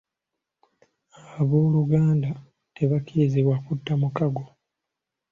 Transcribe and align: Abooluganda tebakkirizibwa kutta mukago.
Abooluganda 1.39 2.29
tebakkirizibwa 2.75 3.55
kutta 3.65 3.93
mukago. 4.01 4.43